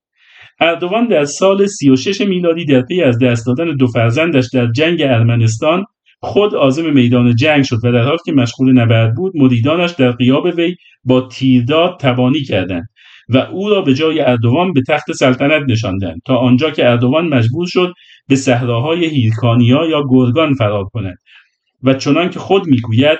اردوان 0.59 1.07
در 1.07 1.25
سال 1.25 1.65
36 1.65 2.21
میلادی 2.21 2.65
در 2.65 2.81
پی 2.81 3.01
از 3.01 3.19
دست 3.19 3.45
دادن 3.45 3.75
دو 3.75 3.87
فرزندش 3.87 4.45
در 4.53 4.71
جنگ 4.71 5.01
ارمنستان 5.01 5.85
خود 6.23 6.55
عازم 6.55 6.93
میدان 6.93 7.35
جنگ 7.35 7.63
شد 7.63 7.77
و 7.83 7.91
در 7.91 8.03
حالی 8.03 8.17
که 8.25 8.31
مشغول 8.31 8.79
نبرد 8.79 9.15
بود 9.15 9.33
مریدانش 9.35 9.91
در 9.91 10.11
قیاب 10.11 10.45
وی 10.45 10.75
با 11.03 11.21
تیرداد 11.21 11.97
توانی 11.99 12.43
کردند 12.43 12.89
و 13.29 13.37
او 13.37 13.69
را 13.69 13.81
به 13.81 13.93
جای 13.93 14.19
اردوان 14.19 14.73
به 14.73 14.81
تخت 14.87 15.11
سلطنت 15.11 15.63
نشاندند 15.69 16.21
تا 16.25 16.37
آنجا 16.37 16.71
که 16.71 16.89
اردوان 16.89 17.27
مجبور 17.27 17.67
شد 17.67 17.93
به 18.27 18.35
صحراهای 18.35 19.05
هیرکانیا 19.05 19.85
یا 19.85 20.03
گرگان 20.09 20.53
فرار 20.53 20.83
کند 20.83 21.17
و 21.83 21.93
چنان 21.93 22.29
که 22.29 22.39
خود 22.39 22.67
می‌گوید 22.67 23.19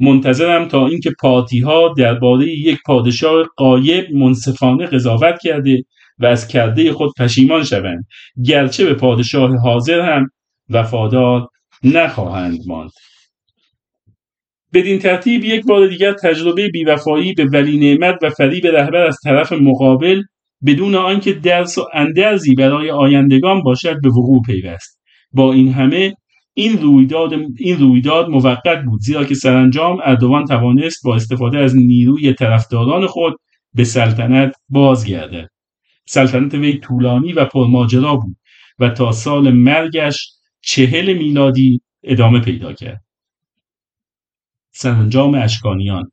منتظرم 0.00 0.68
تا 0.68 0.86
اینکه 0.86 1.12
پارتی 1.20 1.60
ها 1.60 1.94
درباره 1.98 2.46
یک 2.46 2.78
پادشاه 2.86 3.46
قایب 3.56 4.12
منصفانه 4.14 4.86
قضاوت 4.86 5.38
کرده 5.42 5.82
و 6.18 6.26
از 6.26 6.48
کرده 6.48 6.92
خود 6.92 7.12
پشیمان 7.18 7.64
شوند 7.64 8.06
گرچه 8.44 8.84
به 8.84 8.94
پادشاه 8.94 9.56
حاضر 9.56 10.00
هم 10.00 10.30
وفادار 10.70 11.48
نخواهند 11.84 12.58
ماند. 12.66 12.90
بدین 14.74 14.98
ترتیب 14.98 15.44
یک 15.44 15.64
بار 15.66 15.86
دیگر 15.86 16.12
تجربه 16.12 16.68
بیوفایی 16.68 17.32
به 17.32 17.44
ولی 17.44 17.78
نعمت 17.78 18.18
و 18.22 18.30
فریب 18.30 18.66
رهبر 18.66 19.06
از 19.06 19.18
طرف 19.24 19.52
مقابل 19.52 20.22
بدون 20.66 20.94
آنکه 20.94 21.32
درس 21.32 21.78
و 21.78 21.88
اندرزی 21.94 22.54
برای 22.54 22.90
آیندگان 22.90 23.62
باشد 23.62 24.00
به 24.02 24.08
وقوع 24.08 24.42
پیوست. 24.46 25.00
با 25.32 25.52
این 25.52 25.72
همه 25.72 26.14
این 26.54 26.78
رویداد 26.82 27.32
این 27.58 27.78
رویداد 27.78 28.28
موقت 28.28 28.84
بود 28.86 29.00
زیرا 29.00 29.24
که 29.24 29.34
سرانجام 29.34 29.98
اردوان 30.04 30.44
توانست 30.44 31.04
با 31.04 31.14
استفاده 31.14 31.58
از 31.58 31.76
نیروی 31.76 32.32
طرفداران 32.32 33.06
خود 33.06 33.36
به 33.74 33.84
سلطنت 33.84 34.54
بازگردد. 34.68 35.48
سلطنت 36.06 36.54
وی 36.54 36.78
طولانی 36.78 37.32
و 37.32 37.44
پرماجرا 37.44 38.16
بود 38.16 38.36
و 38.78 38.88
تا 38.88 39.12
سال 39.12 39.50
مرگش 39.50 40.32
چهل 40.62 41.12
میلادی 41.12 41.80
ادامه 42.02 42.40
پیدا 42.40 42.72
کرد. 42.72 43.04
سرانجام 44.72 45.34
اشکانیان. 45.34 46.10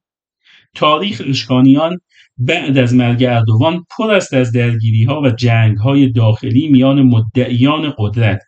تاریخ 0.75 1.21
اشکانیان 1.25 1.99
بعد 2.37 2.77
از 2.77 2.95
مرگ 2.95 3.23
اردوان 3.23 3.85
پر 3.97 4.11
است 4.11 4.33
از 4.33 4.51
درگیری 4.51 5.03
ها 5.03 5.21
و 5.21 5.29
جنگ 5.29 5.77
های 5.77 6.11
داخلی 6.11 6.67
میان 6.67 7.01
مدعیان 7.01 7.93
قدرت 7.97 8.39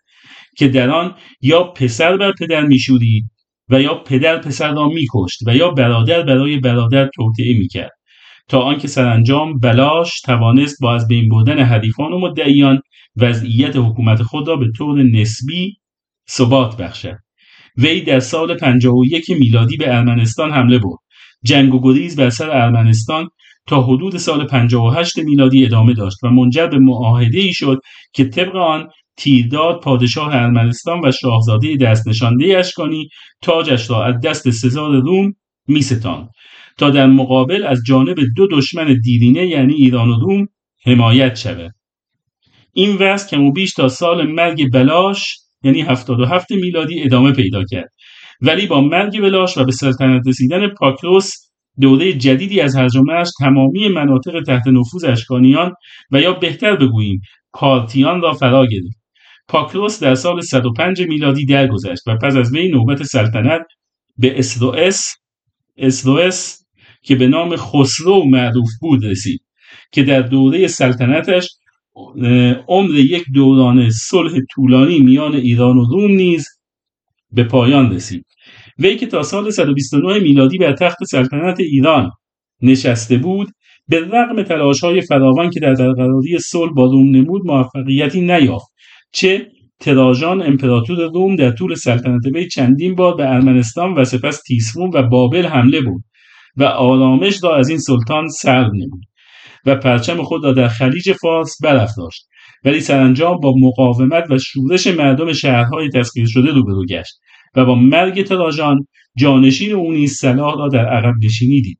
که 0.58 0.68
در 0.68 0.90
آن 0.90 1.16
یا 1.42 1.64
پسر 1.64 2.18
بر 2.18 2.32
پدر 2.40 2.62
میشورید 2.62 3.32
و 3.70 3.82
یا 3.82 3.94
پدر 3.94 4.38
پسر 4.38 4.72
را 4.72 4.90
میکشت 4.90 5.40
و 5.48 5.56
یا 5.56 5.70
برادر 5.70 6.24
برای 6.24 6.58
برادر 6.58 7.10
توطعه 7.16 7.58
می‌کرد 7.58 7.92
تا 8.48 8.60
آنکه 8.62 8.88
سرانجام 8.88 9.60
بلاش 9.60 10.22
توانست 10.22 10.82
با 10.82 10.94
از 10.94 11.08
بین 11.08 11.30
بردن 11.30 11.60
حریفان 11.60 12.14
و 12.14 12.20
مدعیان 12.20 12.82
وضعیت 13.18 13.76
حکومت 13.76 14.24
خود 14.24 14.48
را 14.48 14.56
به 14.56 14.66
طور 14.78 15.04
نسبی 15.04 15.78
ثبات 16.30 16.78
بخشد. 16.78 17.18
وی 17.78 18.02
در 18.02 18.20
سال 18.20 18.58
51 18.58 19.30
میلادی 19.30 19.78
به 19.78 19.96
ارمنستان 19.96 20.52
حمله 20.52 20.78
برد. 20.78 21.00
جنگ 21.44 21.74
و 21.74 21.82
گریز 21.82 22.16
بر 22.16 22.30
سر 22.30 22.50
ارمنستان 22.50 23.30
تا 23.68 23.82
حدود 23.82 24.18
سال 24.18 24.48
58 24.48 25.18
میلادی 25.18 25.66
ادامه 25.66 25.94
داشت 25.94 26.24
و 26.24 26.30
منجر 26.30 26.68
به 26.68 26.80
معاهده 26.80 27.40
ای 27.40 27.54
شد 27.54 27.82
که 28.14 28.26
طبق 28.26 28.56
آن 28.56 28.90
تیرداد 29.18 29.80
پادشاه 29.80 30.36
ارمنستان 30.36 31.06
و 31.06 31.12
شاهزاده 31.12 31.76
دست 31.76 32.08
نشانده 32.08 32.58
اشکانی 32.58 33.10
تاجش 33.42 33.90
را 33.90 34.06
از 34.06 34.16
دست 34.24 34.50
سزار 34.50 35.02
روم 35.02 35.34
میستاند 35.68 36.30
تا 36.78 36.90
در 36.90 37.06
مقابل 37.06 37.64
از 37.64 37.80
جانب 37.88 38.18
دو 38.36 38.48
دشمن 38.48 39.00
دیرینه 39.04 39.48
یعنی 39.48 39.74
ایران 39.74 40.10
و 40.10 40.20
روم 40.20 40.48
حمایت 40.86 41.36
شود. 41.36 41.72
این 42.74 42.96
وضع 42.96 43.30
کم 43.30 43.44
و 43.44 43.52
بیش 43.52 43.74
تا 43.74 43.90
سال 43.90 44.28
مرگ 44.28 44.72
بلاش 44.74 45.38
یعنی 45.64 45.82
77 45.82 46.52
میلادی 46.52 47.04
ادامه 47.04 47.32
پیدا 47.32 47.64
کرد. 47.64 47.90
ولی 48.42 48.68
با 48.68 48.82
مرگ 48.82 49.22
بلاش 49.22 49.58
و 49.58 49.66
به 49.66 49.72
سلطنت 49.72 50.28
رسیدن 50.28 50.68
پاکروس 50.68 51.32
دوره 51.82 52.14
جدیدی 52.14 52.62
از 52.62 52.76
هرجامهاش 52.76 53.30
تمامی 53.40 53.88
مناطق 53.88 54.44
تحت 54.48 54.68
نفوذ 54.68 55.04
اشکانیان 55.04 55.74
و 56.12 56.22
یا 56.22 56.34
بهتر 56.34 56.76
بگوییم 56.76 57.22
پارتیان 57.54 58.22
را 58.22 58.34
فرا 58.34 58.66
گرفت. 58.66 59.02
پاکروس 59.48 60.04
در 60.04 60.16
سال 60.16 60.42
105 60.42 61.02
میلادی 61.02 61.46
درگذشت 61.46 62.08
و 62.08 62.18
پس 62.18 62.36
از 62.36 62.54
وی 62.54 62.68
نوبت 62.68 63.04
سلطنت 63.04 63.62
به 64.18 64.40
اسروئس 64.40 65.16
اسروئس 65.78 66.66
که 67.02 67.16
به 67.16 67.28
نام 67.28 67.56
خسرو 67.56 68.24
معروف 68.24 68.70
بود 68.82 69.06
رسید 69.06 69.42
که 69.92 70.04
در 70.04 70.22
دوره 70.22 70.68
سلطنتش 70.68 71.48
عمر 72.68 72.96
یک 72.96 73.24
دوران 73.34 73.90
صلح 73.90 74.40
طولانی 74.52 75.00
میان 75.00 75.36
ایران 75.36 75.78
و 75.78 75.86
روم 75.86 76.12
نیز 76.12 76.46
به 77.32 77.44
پایان 77.44 77.92
رسید. 77.92 78.26
وی 78.80 78.96
که 78.96 79.08
تا 79.08 79.24
سال 79.24 79.50
129 79.50 80.20
میلادی 80.20 80.58
بر 80.58 80.74
تخت 80.74 81.04
سلطنت 81.04 81.60
ایران 81.60 82.12
نشسته 82.62 83.18
بود 83.18 83.48
به 83.88 84.00
رغم 84.00 84.44
تلاش 84.44 84.80
های 84.80 85.02
فراوان 85.02 85.50
که 85.50 85.60
در 85.60 85.74
برقراری 85.74 86.40
صلح 86.40 86.74
با 86.74 86.86
روم 86.86 87.16
نمود 87.16 87.46
موفقیتی 87.46 88.22
نیافت. 88.22 88.68
چه 89.14 89.52
تراژان 89.80 90.42
امپراتور 90.42 90.98
روم 90.98 91.36
در 91.36 91.52
طول 91.52 91.76
سلطنت 91.76 92.26
وی 92.34 92.48
چندین 92.48 92.96
بار 92.96 93.16
به 93.16 93.30
ارمنستان 93.30 93.94
و 93.94 94.06
سپس 94.06 94.42
تیسفون 94.42 94.92
و 94.94 95.04
بابل 95.04 95.46
حمله 95.46 95.82
بود 95.82 96.04
و 96.58 96.64
آرامش 96.64 97.44
را 97.44 97.56
از 97.56 97.70
این 97.70 97.78
سلطان 97.78 98.28
سلب 98.28 98.74
نمود. 98.74 99.11
و 99.66 99.76
پرچم 99.76 100.24
خود 100.24 100.44
را 100.44 100.54
در 100.54 100.68
خلیج 100.68 101.14
فارس 101.14 101.58
برافراشت. 101.64 102.28
ولی 102.66 102.80
سرانجام 102.80 103.40
با 103.40 103.54
مقاومت 103.62 104.24
و 104.30 104.38
شورش 104.38 104.88
مردم 104.88 105.34
شهرهای 105.34 105.90
تسخیر 105.90 106.28
شده 106.28 106.52
روبرو 106.52 106.86
گشت 106.86 107.14
و 107.56 107.66
با 107.66 107.76
مرگ 107.76 108.24
تراژان 108.24 108.88
جانشین 109.18 109.74
او 109.74 109.92
نیز 109.92 110.14
صلاح 110.14 110.56
را 110.58 110.68
در 110.68 110.86
عقب 110.86 111.14
نشینی 111.24 111.62
دید. 111.62 111.80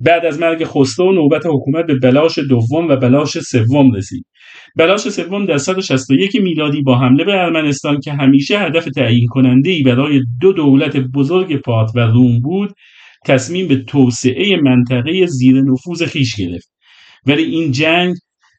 بعد 0.00 0.26
از 0.26 0.40
مرگ 0.40 0.64
خسرو 0.64 1.12
نوبت 1.12 1.42
حکومت 1.46 1.86
به 1.86 1.98
بلاش 1.98 2.38
دوم 2.38 2.88
و 2.88 2.96
بلاش 2.96 3.38
سوم 3.38 3.92
رسید. 3.92 4.24
بلاش 4.76 5.00
سوم 5.00 5.46
در 5.46 5.58
161 5.58 6.36
میلادی 6.42 6.82
با 6.82 6.98
حمله 6.98 7.24
به 7.24 7.32
ارمنستان 7.32 8.00
که 8.00 8.12
همیشه 8.12 8.58
هدف 8.58 8.84
تعیین 8.84 9.26
کننده 9.26 9.70
ای 9.70 9.82
برای 9.82 10.20
دو 10.40 10.52
دولت 10.52 10.96
بزرگ 10.96 11.56
پارت 11.56 11.90
و 11.94 12.00
روم 12.00 12.40
بود 12.40 12.70
تصمیم 13.26 13.68
به 13.68 13.76
توسعه 13.76 14.56
منطقه 14.56 15.26
زیر 15.26 15.62
نفوذ 15.62 16.02
خیش 16.02 16.36
گرفت. 16.36 16.72
ولی 17.26 17.42
این 17.42 17.72
جنگ 17.72 18.14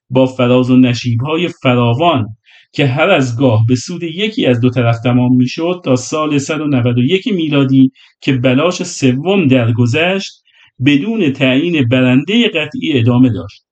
با 0.10 0.26
فراز 0.26 0.70
و 0.70 0.78
نشیبهای 0.78 1.48
فراوان 1.48 2.26
که 2.74 2.88
هر 2.88 3.10
از 3.10 3.38
گاه 3.38 3.66
به 3.68 3.76
سود 3.76 4.04
یکی 4.04 4.46
از 4.46 4.60
دو 4.60 4.70
طرف 4.70 5.00
تمام 5.00 5.36
می‌شد 5.36 5.82
تا 5.86 5.96
سال 5.96 6.38
191 6.38 7.28
میلادی 7.28 7.92
که 8.22 8.34
بلاش 8.34 8.84
سوم 8.84 9.48
درگذشت 9.48 10.32
بدون 10.86 11.34
تعیین 11.34 11.88
برنده 11.88 12.48
قطعی 12.48 13.00
ادامه 13.00 13.30
داشت. 13.30 13.66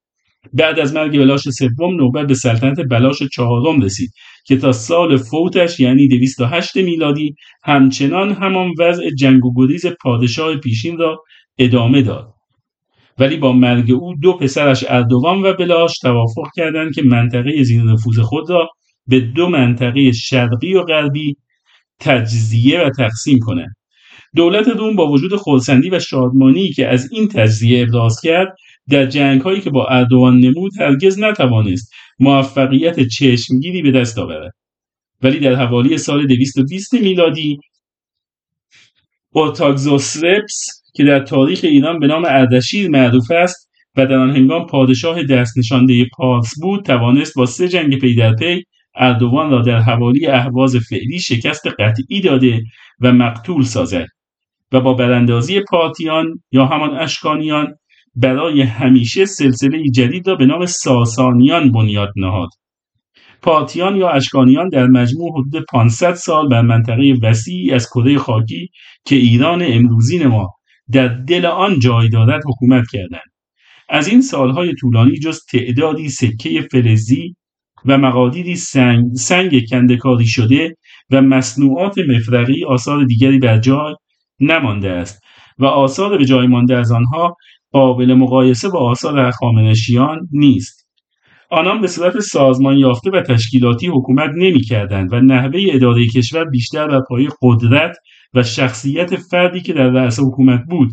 بعد 0.54 0.80
از 0.80 0.94
مرگ 0.94 1.18
بلاش 1.18 1.50
سوم 1.50 1.96
نوبت 1.96 2.28
به 2.28 2.34
سلطنت 2.34 2.80
بلاش 2.90 3.24
چهارم 3.24 3.82
رسید 3.82 4.12
که 4.46 4.58
تا 4.58 4.72
سال 4.72 5.18
فوتش 5.18 5.80
یعنی 5.80 6.08
208 6.08 6.76
میلادی 6.78 7.36
همچنان 7.64 8.34
همان 8.34 8.72
وضع 8.80 9.10
جنگ 9.10 9.46
و 9.46 9.54
گریز 9.56 9.86
پادشاه 10.02 10.56
پیشین 10.56 10.98
را 10.98 11.24
ادامه 11.58 12.02
داد. 12.02 12.34
ولی 13.20 13.38
با 13.38 13.54
مرگ 13.54 13.92
او 13.92 14.16
دو 14.22 14.34
پسرش 14.34 14.86
اردوان 14.88 15.42
و 15.42 15.54
بلاش 15.54 15.98
توافق 15.98 16.48
کردند 16.56 16.96
که 16.96 17.02
منطقه 17.02 17.64
زیر 17.64 17.84
نفوذ 17.84 18.20
خود 18.20 18.50
را 18.50 18.70
به 19.08 19.20
دو 19.20 19.50
منطقه 19.50 20.12
شرقی 20.12 20.74
و 20.74 20.84
غربی 20.84 21.36
تجزیه 22.00 22.82
و 22.82 22.90
تقسیم 22.90 23.40
کنند. 23.40 23.76
دولت 24.36 24.68
روم 24.68 24.96
با 24.96 25.08
وجود 25.08 25.36
خورسندی 25.36 25.90
و 25.90 26.00
شادمانی 26.00 26.70
که 26.70 26.88
از 26.88 27.12
این 27.12 27.28
تجزیه 27.28 27.82
ابراز 27.82 28.22
کرد 28.22 28.56
در 28.90 29.06
جنگ 29.06 29.42
هایی 29.42 29.62
که 29.62 29.70
با 29.70 29.88
اردوان 29.88 30.40
نمود 30.40 30.72
هرگز 30.80 31.20
نتوانست 31.20 31.94
موفقیت 32.20 33.08
چشمگیری 33.08 33.82
به 33.82 33.92
دست 33.92 34.18
آورد. 34.18 34.54
ولی 35.22 35.40
در 35.40 35.56
حوالی 35.56 35.98
سال 35.98 36.28
220 36.28 36.94
میلادی 36.94 37.60
اورتاگزوسرپس 39.32 40.79
که 40.94 41.04
در 41.04 41.20
تاریخ 41.20 41.60
ایران 41.64 42.00
به 42.00 42.08
نام 42.08 42.26
اردشیر 42.26 42.90
معروف 42.90 43.32
است 43.32 43.70
و 43.98 44.06
در 44.06 44.16
آن 44.16 44.36
هنگام 44.36 44.66
پادشاه 44.66 45.24
دست 45.24 45.58
نشانده 45.58 46.06
پارس 46.18 46.52
بود 46.62 46.86
توانست 46.86 47.38
با 47.38 47.46
سه 47.46 47.68
جنگ 47.68 48.00
پی 48.00 48.16
در 48.16 48.36
پی 48.36 48.64
اردوان 48.96 49.52
را 49.52 49.62
در 49.62 49.80
حوالی 49.80 50.28
اهواز 50.28 50.76
فعلی 50.76 51.20
شکست 51.20 51.68
قطعی 51.80 52.22
داده 52.22 52.62
و 53.00 53.12
مقتول 53.12 53.64
سازد 53.64 54.08
و 54.72 54.82
با 54.82 54.94
براندازی 54.94 55.60
پارتیان 55.60 56.44
یا 56.52 56.66
همان 56.66 56.98
اشکانیان 56.98 57.76
برای 58.16 58.62
همیشه 58.62 59.26
سلسله 59.26 59.84
جدید 59.96 60.28
را 60.28 60.36
به 60.36 60.46
نام 60.46 60.66
ساسانیان 60.66 61.72
بنیاد 61.72 62.10
نهاد. 62.16 62.50
پارتیان 63.42 63.96
یا 63.96 64.10
اشکانیان 64.10 64.70
در 64.70 64.88
مجموع 64.88 65.32
حدود 65.32 65.66
500 65.72 66.14
سال 66.14 66.48
بر 66.48 66.62
منطقه 66.62 67.18
وسیعی 67.22 67.72
از 67.72 67.88
کره 67.90 68.18
خاکی 68.18 68.70
که 69.06 69.16
ایران 69.16 69.64
امروزی 69.66 70.26
ما 70.26 70.50
در 70.92 71.08
دل 71.08 71.46
آن 71.46 71.80
جای 71.80 72.10
دارد 72.10 72.42
حکومت 72.46 72.84
کردند. 72.92 73.30
از 73.90 74.08
این 74.08 74.22
سالهای 74.22 74.74
طولانی 74.74 75.20
جز 75.20 75.46
تعدادی 75.46 76.10
سکه 76.10 76.68
فلزی 76.72 77.36
و 77.86 77.98
مقادیری 77.98 78.56
سنگ, 78.56 79.14
سنگ 79.14 79.62
کندکاری 79.70 80.28
شده 80.28 80.76
و 81.10 81.22
مصنوعات 81.22 81.98
مفرقی 81.98 82.66
آثار 82.66 83.06
دیگری 83.06 83.40
بر 83.40 83.58
جای 83.58 83.96
نمانده 84.40 84.90
است 84.90 85.22
و 85.58 85.66
آثار 85.66 86.18
به 86.18 86.26
جای 86.26 86.48
مانده 86.48 86.78
از 86.78 86.92
آنها 86.92 87.36
قابل 87.72 88.14
مقایسه 88.14 88.70
با 88.70 88.80
آثار 88.80 89.20
هخامنشیان 89.20 90.28
نیست. 90.32 90.88
آنان 91.52 91.82
به 91.82 91.88
صورت 91.88 92.20
سازمان 92.20 92.78
یافته 92.78 93.12
و 93.12 93.22
تشکیلاتی 93.22 93.88
حکومت 93.88 94.30
نمی 94.38 94.62
کردند 94.62 95.14
و 95.14 95.20
نحوه 95.20 95.60
اداره 95.70 96.08
کشور 96.08 96.46
بیشتر 96.46 96.88
بر 96.88 97.02
پایه 97.10 97.30
قدرت 97.42 97.98
و 98.34 98.44
شخصیت 98.44 99.16
فردی 99.16 99.62
که 99.62 99.74
در 99.74 99.90
رأس 99.90 100.20
حکومت 100.20 100.64
بود 100.70 100.92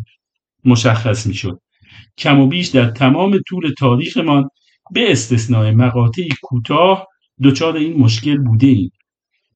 مشخص 0.65 1.27
می 1.27 1.33
شد. 1.33 1.59
کم 2.17 2.39
و 2.39 2.47
بیش 2.47 2.67
در 2.67 2.85
تمام 2.85 3.39
طول 3.47 3.73
تاریخمان 3.77 4.49
به 4.91 5.11
استثنای 5.11 5.71
مقاطعی 5.71 6.29
کوتاه 6.41 7.07
دچار 7.43 7.75
این 7.75 7.99
مشکل 7.99 8.37
بوده 8.37 8.67
ایم. 8.67 8.91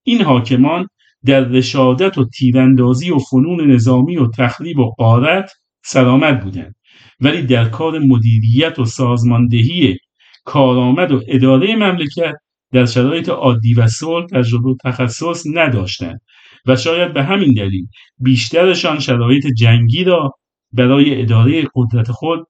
این 0.04 0.22
حاکمان 0.22 0.88
در 1.26 1.40
رشادت 1.40 2.18
و 2.18 2.26
تیراندازی 2.26 3.12
و 3.12 3.20
فنون 3.20 3.72
نظامی 3.72 4.18
و 4.18 4.28
تخریب 4.28 4.80
و 4.80 4.92
قارت 4.98 5.52
سلامت 5.84 6.44
بودند 6.44 6.76
ولی 7.20 7.42
در 7.42 7.70
کار 7.70 8.00
مدیریت 8.00 8.80
و 8.80 8.86
سازماندهی 8.86 9.98
کارآمد 10.46 11.12
و 11.12 11.22
اداره 11.28 11.76
مملکت 11.76 12.34
در 12.72 12.86
شرایط 12.86 13.30
عادی 13.30 13.74
و 13.74 13.88
صلح 13.88 14.26
تجربه 14.26 14.70
و 14.70 14.76
تخصص 14.84 15.44
نداشتند 15.54 16.22
و 16.66 16.76
شاید 16.76 17.14
به 17.14 17.24
همین 17.24 17.54
دلیل 17.54 17.88
بیشترشان 18.20 19.00
شرایط 19.00 19.48
جنگی 19.48 20.04
را 20.04 20.32
برای 20.74 21.22
اداره 21.22 21.64
قدرت 21.76 22.12
خود 22.12 22.48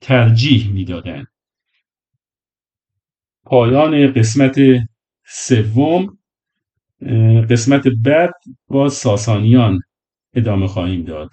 ترجیح 0.00 0.72
می‌دادند. 0.72 1.26
پایان 3.44 4.12
قسمت 4.12 4.58
سوم 5.26 6.18
قسمت 7.50 7.88
بعد 7.88 8.34
با 8.68 8.88
ساسانیان 8.88 9.80
ادامه 10.34 10.66
خواهیم 10.66 11.04
داد. 11.04 11.30